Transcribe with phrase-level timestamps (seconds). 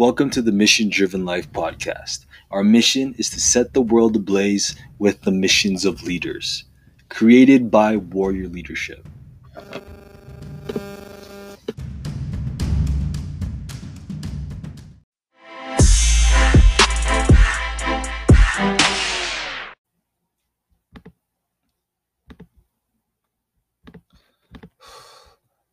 [0.00, 2.24] Welcome to the Mission Driven Life podcast.
[2.50, 6.64] Our mission is to set the world ablaze with the missions of leaders,
[7.10, 9.06] created by Warrior Leadership.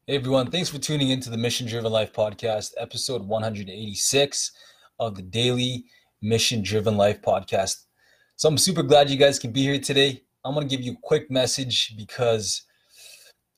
[0.09, 4.51] Hey everyone, thanks for tuning into the Mission Driven Life podcast, episode 186
[4.99, 5.83] of the Daily
[6.21, 7.83] Mission Driven Life podcast.
[8.37, 10.23] So I'm super glad you guys can be here today.
[10.45, 12.61] I'm going to give you a quick message because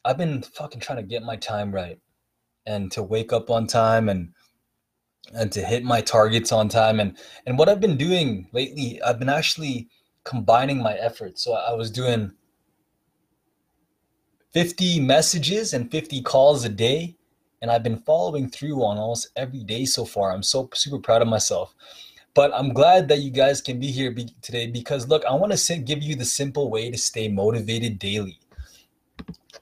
[0.04, 2.00] I've been fucking trying to get my time right
[2.66, 4.34] and to wake up on time and
[5.36, 9.20] and to hit my targets on time and and what I've been doing lately, I've
[9.20, 9.88] been actually
[10.24, 11.44] combining my efforts.
[11.44, 12.32] So I was doing
[14.52, 17.16] 50 messages and 50 calls a day.
[17.62, 20.32] And I've been following through on almost every day so far.
[20.32, 21.76] I'm so super proud of myself.
[22.34, 25.52] But I'm glad that you guys can be here be- today because, look, I want
[25.56, 28.40] to give you the simple way to stay motivated daily.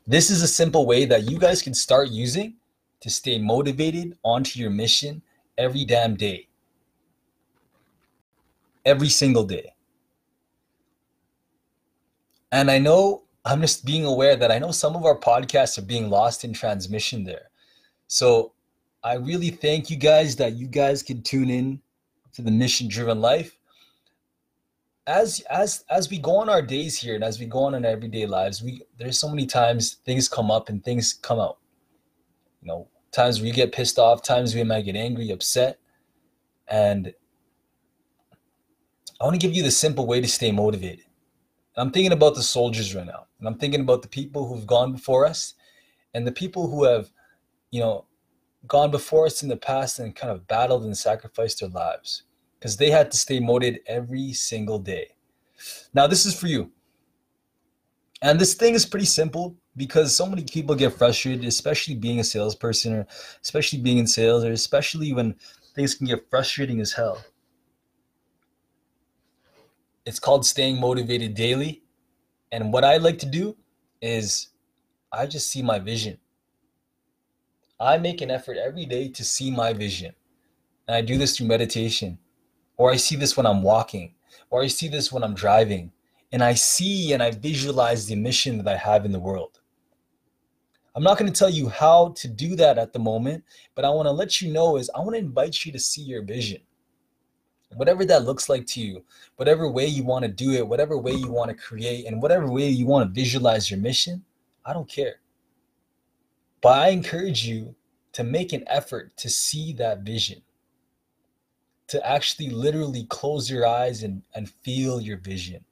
[0.05, 2.55] This is a simple way that you guys can start using
[3.01, 5.21] to stay motivated onto your mission
[5.57, 6.47] every damn day.
[8.85, 9.73] Every single day.
[12.51, 15.83] And I know I'm just being aware that I know some of our podcasts are
[15.83, 17.49] being lost in transmission there.
[18.07, 18.51] So
[19.03, 21.81] I really thank you guys that you guys can tune in
[22.33, 23.57] to the mission driven life.
[25.07, 27.85] As as as we go on our days here and as we go on in
[27.85, 31.59] our everyday lives, we there's so many times things come up and things come out.
[32.61, 35.79] You know, times we get pissed off, times we might get angry, upset.
[36.67, 37.13] And
[39.21, 41.06] I want to give you the simple way to stay motivated.
[41.77, 43.27] I'm thinking about the soldiers right now.
[43.39, 45.53] And I'm thinking about the people who've gone before us
[46.13, 47.11] and the people who have,
[47.71, 48.05] you know,
[48.67, 52.23] gone before us in the past and kind of battled and sacrificed their lives
[52.59, 55.09] because they had to stay motivated every single day.
[55.93, 56.71] Now, this is for you.
[58.21, 62.23] And this thing is pretty simple because so many people get frustrated, especially being a
[62.23, 63.07] salesperson or
[63.43, 65.35] especially being in sales or especially when
[65.75, 67.23] things can get frustrating as hell.
[70.07, 71.83] It's called staying motivated daily
[72.53, 73.57] and what I like to do
[74.01, 74.51] is
[75.11, 76.17] I just see my vision.
[77.77, 80.13] I make an effort every day to see my vision.
[80.87, 82.17] And I do this through meditation,
[82.77, 84.13] or I see this when I'm walking,
[84.49, 85.91] or I see this when I'm driving.
[86.31, 89.59] And I see and I visualize the mission that I have in the world.
[90.95, 93.43] I'm not going to tell you how to do that at the moment,
[93.75, 96.01] but I want to let you know is I want to invite you to see
[96.01, 96.61] your vision
[97.75, 99.03] whatever that looks like to you,
[99.35, 102.49] whatever way you want to do it, whatever way you want to create, and whatever
[102.49, 104.23] way you want to visualize your mission,
[104.65, 105.15] I don't care.
[106.61, 107.75] But I encourage you
[108.13, 110.41] to make an effort to see that vision,
[111.87, 115.63] to actually literally close your eyes and, and feel your vision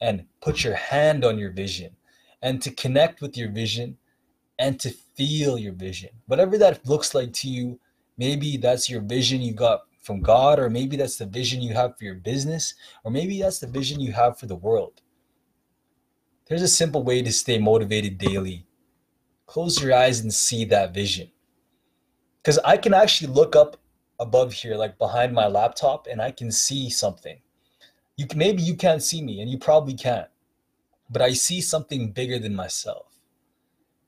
[0.00, 1.94] and put your hand on your vision
[2.42, 3.96] and to connect with your vision
[4.58, 6.10] and to feel your vision.
[6.26, 7.78] Whatever that looks like to you,
[8.18, 11.96] maybe that's your vision you got from God, or maybe that's the vision you have
[11.96, 12.74] for your business,
[13.04, 15.00] or maybe that's the vision you have for the world.
[16.46, 18.66] There's a simple way to stay motivated daily.
[19.46, 21.30] Close your eyes and see that vision.
[22.42, 23.76] Because I can actually look up
[24.18, 27.38] above here, like behind my laptop, and I can see something.
[28.16, 30.28] You can maybe you can't see me, and you probably can't,
[31.08, 33.06] but I see something bigger than myself.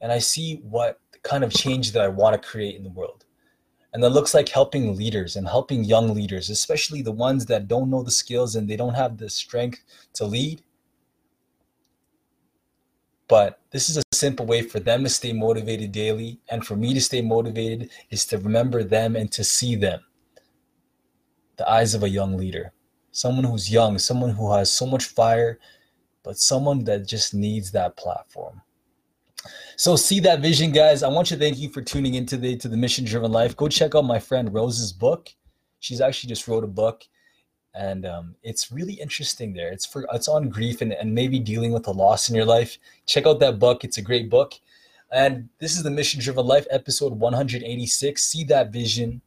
[0.00, 3.23] And I see what kind of change that I want to create in the world.
[3.94, 7.90] And that looks like helping leaders and helping young leaders, especially the ones that don't
[7.90, 9.82] know the skills and they don't have the strength
[10.14, 10.62] to lead.
[13.28, 16.40] But this is a simple way for them to stay motivated daily.
[16.50, 20.00] And for me to stay motivated is to remember them and to see them.
[21.56, 22.72] The eyes of a young leader,
[23.12, 25.60] someone who's young, someone who has so much fire,
[26.24, 28.60] but someone that just needs that platform.
[29.76, 31.02] So see that vision, guys.
[31.02, 33.56] I want you to thank you for tuning in today to the Mission Driven Life.
[33.56, 35.30] Go check out my friend Rose's book.
[35.80, 37.04] She's actually just wrote a book,
[37.74, 39.52] and um, it's really interesting.
[39.52, 42.46] There, it's for it's on grief and, and maybe dealing with a loss in your
[42.46, 42.78] life.
[43.06, 43.84] Check out that book.
[43.84, 44.54] It's a great book.
[45.10, 48.22] And this is the Mission Driven Life episode 186.
[48.22, 49.20] See that vision,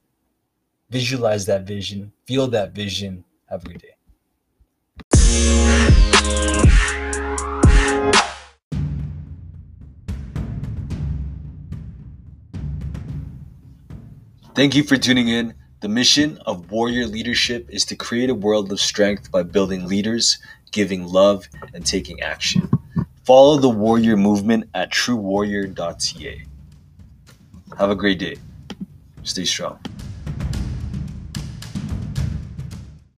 [0.90, 3.97] visualize that vision, feel that vision every day.
[14.57, 15.54] Thank you for tuning in.
[15.81, 20.39] The mission of Warrior Leadership is to create a world of strength by building leaders,
[20.71, 22.68] giving love, and taking action.
[23.24, 26.44] Follow the Warrior movement at truewarrior.ca.
[27.77, 28.38] Have a great day.
[29.21, 29.80] Stay strong.